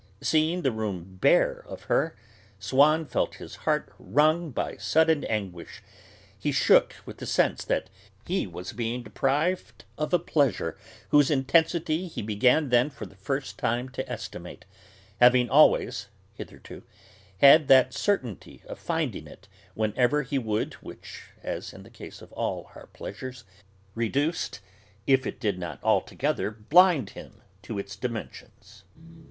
Seeing 0.19 0.63
the 0.63 0.71
room 0.71 1.19
bare 1.21 1.63
of 1.67 1.83
her, 1.83 2.15
Swann 2.57 3.05
felt 3.05 3.35
his 3.35 3.55
heart 3.69 3.93
wrung 3.99 4.49
by 4.49 4.75
sudden 4.77 5.23
anguish; 5.25 5.83
he 6.39 6.51
shook 6.51 6.95
with 7.05 7.17
the 7.19 7.27
sense 7.27 7.63
that 7.65 7.91
he 8.25 8.47
was 8.47 8.73
being 8.73 9.03
deprived 9.03 9.85
of 9.99 10.11
a 10.11 10.17
pleasure 10.17 10.75
whose 11.09 11.29
intensity 11.29 12.07
he 12.07 12.23
began 12.23 12.69
then 12.69 12.89
for 12.89 13.05
the 13.05 13.13
first 13.13 13.59
time 13.59 13.89
to 13.89 14.11
estimate, 14.11 14.65
having 15.19 15.51
always, 15.51 16.07
hitherto, 16.33 16.81
had 17.37 17.67
that 17.67 17.93
certainty 17.93 18.63
of 18.65 18.79
finding 18.79 19.27
it 19.27 19.47
whenever 19.75 20.23
he 20.23 20.39
would, 20.39 20.73
which 20.81 21.25
(as 21.43 21.73
in 21.73 21.83
the 21.83 21.91
case 21.91 22.23
of 22.23 22.31
all 22.33 22.71
our 22.73 22.87
pleasures) 22.87 23.43
reduced, 23.93 24.61
if 25.05 25.27
it 25.27 25.39
did 25.39 25.59
not 25.59 25.77
altogether 25.83 26.49
blind 26.49 27.11
him 27.11 27.43
to 27.61 27.77
its 27.77 27.95
dimensions. 27.95 28.83